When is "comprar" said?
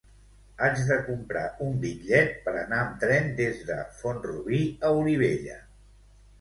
1.09-1.43